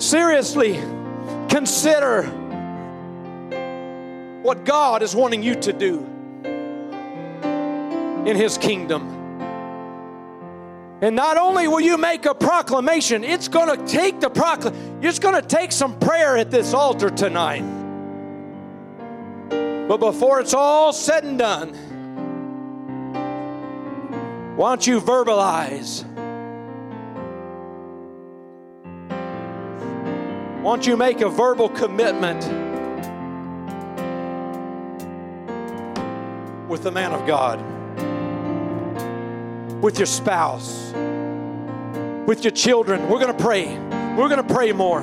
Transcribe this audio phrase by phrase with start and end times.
[0.00, 0.74] seriously
[1.48, 2.22] consider
[4.42, 5.98] what God is wanting you to do
[8.26, 9.16] in His kingdom.
[11.02, 15.18] And not only will you make a proclamation, it's going to take the proclamation, it's
[15.18, 17.64] going to take some prayer at this altar tonight.
[19.88, 21.74] But before it's all said and done,
[24.56, 26.04] why don't you verbalize?
[30.62, 32.44] Why don't you make a verbal commitment
[36.68, 37.60] with the man of God?
[39.82, 40.92] with your spouse,
[42.26, 43.08] with your children.
[43.08, 43.78] We're going to pray.
[44.16, 45.00] We're going to pray more.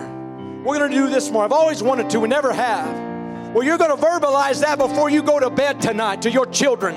[0.63, 1.43] We're going to do this more.
[1.43, 3.53] I've always wanted to, we never have.
[3.53, 6.95] Well, you're going to verbalize that before you go to bed tonight to your children.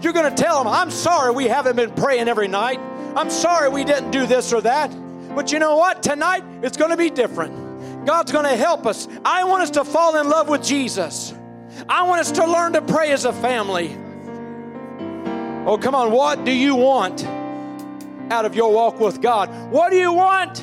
[0.00, 2.80] You're going to tell them, I'm sorry we haven't been praying every night.
[3.14, 4.90] I'm sorry we didn't do this or that.
[5.34, 6.02] But you know what?
[6.02, 7.61] Tonight, it's going to be different.
[8.04, 9.08] God's going to help us.
[9.24, 11.32] I want us to fall in love with Jesus.
[11.88, 13.96] I want us to learn to pray as a family.
[15.66, 16.10] Oh, come on.
[16.10, 19.70] What do you want out of your walk with God?
[19.70, 20.58] What do you want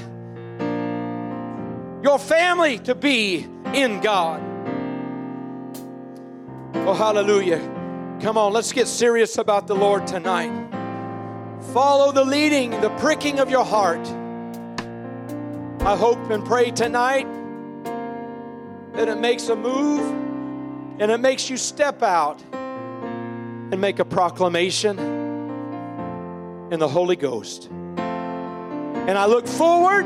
[2.04, 4.42] your family to be in God?
[6.76, 7.60] Oh, hallelujah.
[8.22, 10.52] Come on, let's get serious about the Lord tonight.
[11.74, 14.06] Follow the leading, the pricking of your heart.
[15.82, 17.26] I hope and pray tonight
[18.94, 20.02] that it makes a move
[21.00, 25.00] and it makes you step out and make a proclamation
[26.72, 27.70] in the Holy Ghost.
[27.70, 30.06] And I look forward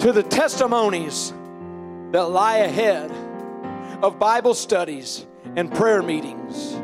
[0.00, 1.32] to the testimonies
[2.10, 3.12] that lie ahead
[4.02, 6.74] of Bible studies and prayer meetings.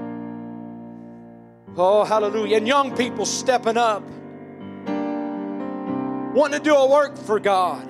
[1.77, 2.59] Oh, hallelujah.
[2.59, 4.05] And young people stepping up,
[6.35, 7.87] wanting to do a work for God.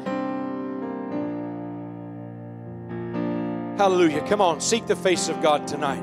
[3.79, 4.27] Hallelujah.
[4.27, 6.03] Come on, seek the face of God tonight.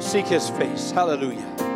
[0.00, 0.92] Seek his face.
[0.92, 1.67] Hallelujah.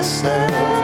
[0.00, 0.79] myself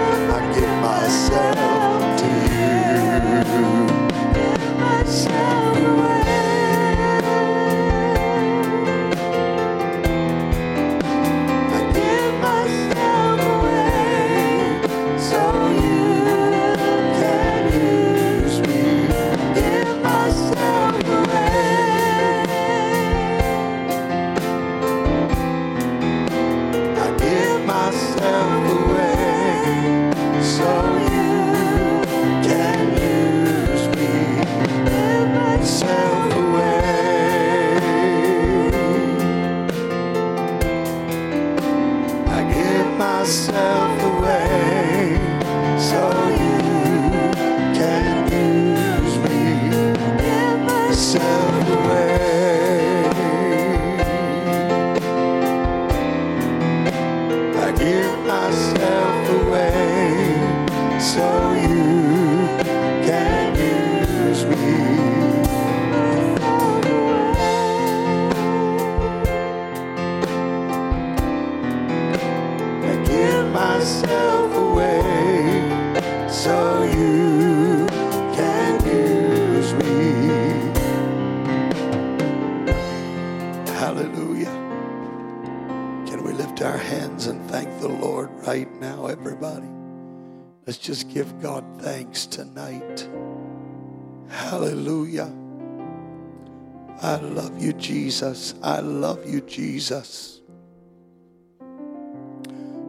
[97.72, 98.54] Jesus.
[98.64, 100.40] I love you, Jesus.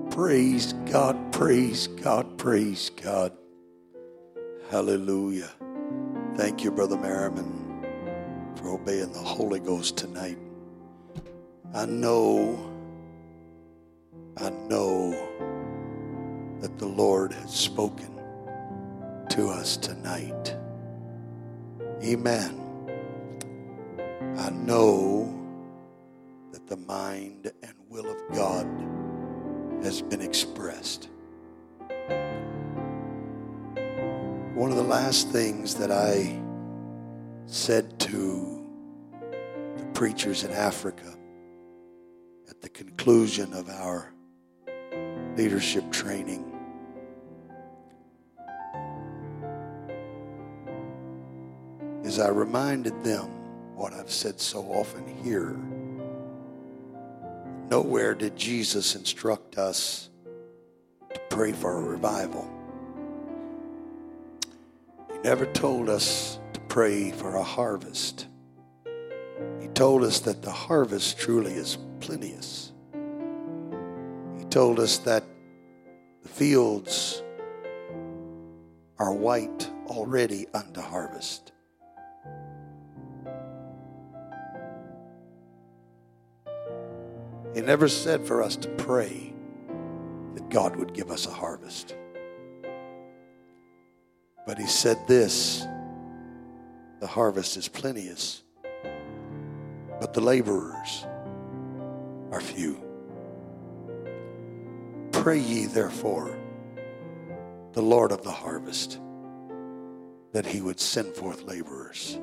[0.10, 3.31] Praise God, praise God, praise God.
[4.72, 5.51] Hallelujah.
[6.36, 7.86] Thank you, Brother Merriman,
[8.55, 10.39] for obeying the Holy Ghost tonight.
[11.75, 12.57] I know,
[14.38, 15.13] I know
[16.62, 18.20] that the Lord has spoken
[19.30, 20.56] to us tonight.
[22.04, 22.62] Amen.
[24.38, 25.34] I know
[26.52, 28.68] that the mind and will of God
[29.84, 31.10] has been expressed.
[34.54, 36.42] One of the last things that I
[37.46, 38.66] said to
[39.78, 41.16] the preachers in Africa
[42.50, 44.12] at the conclusion of our
[45.36, 46.47] leadership training
[52.08, 53.26] is I reminded them
[53.76, 55.58] what I've said so often here.
[57.70, 60.10] Nowhere did Jesus instruct us
[61.14, 62.50] to pray for a revival.
[65.12, 68.28] He never told us to pray for a harvest.
[69.60, 72.72] He told us that the harvest truly is plenteous.
[74.40, 75.26] He told us that
[76.24, 77.22] the fields
[78.98, 81.52] are white already unto harvest.
[87.54, 89.34] He never said for us to pray
[90.36, 91.96] that God would give us a harvest.
[94.46, 95.66] But he said this
[97.00, 98.44] the harvest is plenteous,
[100.00, 101.06] but the laborers
[102.32, 102.82] are few.
[105.12, 106.38] Pray ye therefore
[107.74, 109.00] the Lord of the harvest
[110.32, 112.18] that he would send forth laborers.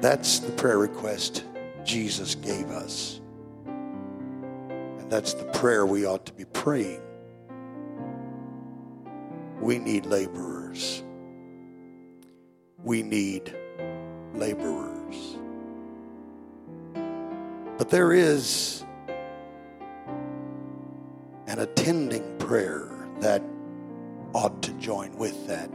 [0.00, 1.44] That's the prayer request
[1.84, 3.20] Jesus gave us.
[3.66, 7.02] And that's the prayer we ought to be praying
[9.64, 11.02] We need laborers.
[12.82, 13.56] We need
[14.34, 15.38] laborers.
[17.78, 18.84] But there is
[21.46, 23.42] an attending prayer that
[24.34, 25.70] ought to join with that.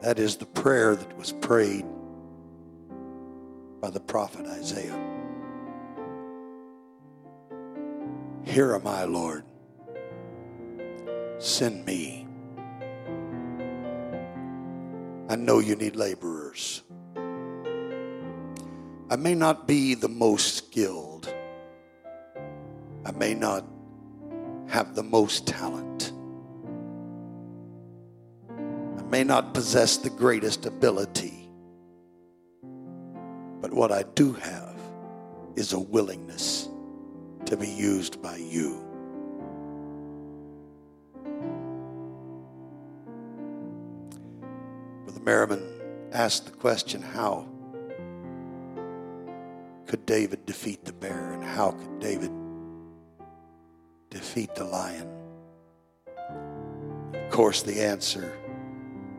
[0.00, 1.84] That is the prayer that was prayed
[4.16, 4.98] prophet Isaiah.
[8.44, 9.44] Here am I, Lord.
[11.36, 12.26] Send me.
[15.28, 16.80] I know you need laborers.
[19.10, 21.30] I may not be the most skilled.
[23.04, 23.66] I may not
[24.68, 26.12] have the most talent.
[28.48, 31.35] I may not possess the greatest ability.
[33.76, 34.74] What I do have
[35.54, 36.70] is a willingness
[37.44, 38.82] to be used by you.
[45.04, 45.62] Brother Merriman
[46.10, 47.46] asked the question how
[49.86, 52.32] could David defeat the bear and how could David
[54.08, 55.06] defeat the lion?
[57.12, 58.38] Of course, the answer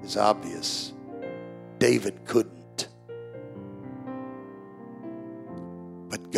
[0.04, 0.94] is obvious.
[1.78, 2.57] David couldn't.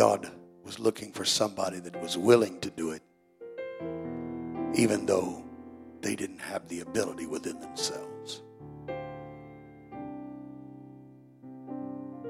[0.00, 0.30] God
[0.64, 3.02] was looking for somebody that was willing to do it,
[4.74, 5.44] even though
[6.00, 8.40] they didn't have the ability within themselves.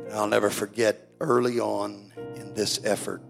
[0.08, 3.22] And I'll never forget early on in this effort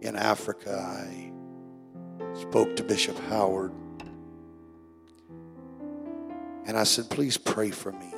[0.00, 1.30] in Africa, I
[2.40, 3.74] spoke to Bishop Howard.
[6.64, 8.17] And I said, please pray for me.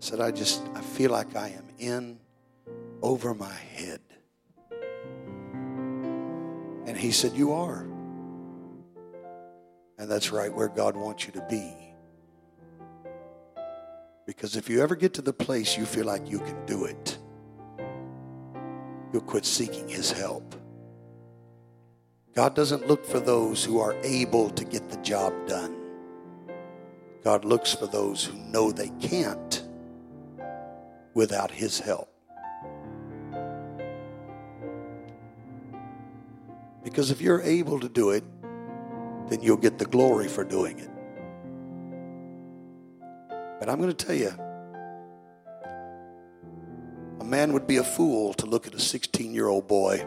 [0.00, 2.18] Said, I just, I feel like I am in
[3.02, 4.00] over my head.
[6.86, 7.86] And he said, You are.
[9.98, 11.74] And that's right where God wants you to be.
[14.26, 17.18] Because if you ever get to the place you feel like you can do it,
[19.12, 20.54] you'll quit seeking his help.
[22.34, 25.76] God doesn't look for those who are able to get the job done.
[27.22, 29.49] God looks for those who know they can't
[31.14, 32.08] without his help.
[36.82, 38.24] Because if you're able to do it,
[39.28, 40.90] then you'll get the glory for doing it.
[43.60, 44.32] But I'm going to tell you,
[47.20, 50.04] a man would be a fool to look at a 16 year old boy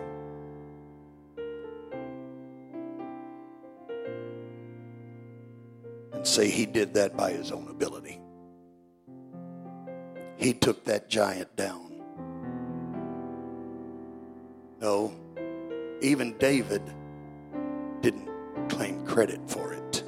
[6.11, 8.19] and say he did that by his own ability.
[10.37, 12.01] He took that giant down.
[14.81, 15.13] No,
[16.01, 16.81] even David
[18.01, 18.29] didn't
[18.67, 20.03] claim credit for it.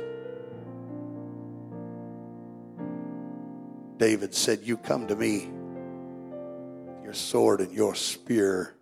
[3.98, 5.50] David said, You come to me,
[7.04, 8.76] your sword and your spear,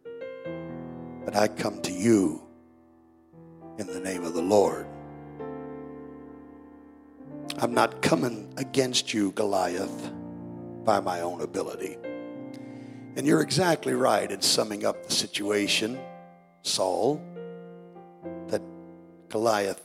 [1.23, 2.41] but I come to you
[3.77, 4.87] in the name of the Lord.
[7.59, 10.11] I'm not coming against you, Goliath,
[10.83, 11.97] by my own ability.
[13.15, 15.99] And you're exactly right in summing up the situation.
[16.63, 17.21] Saul,
[18.47, 18.61] that
[19.29, 19.81] Goliath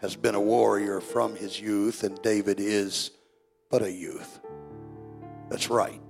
[0.00, 3.10] has been a warrior from his youth and David is
[3.70, 4.40] but a youth.
[5.50, 6.00] That's right.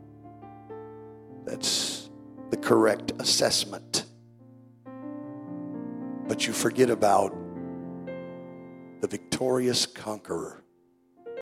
[1.44, 2.08] That's
[2.50, 4.04] the correct assessment.
[6.28, 7.34] But you forget about
[9.00, 10.62] the victorious conqueror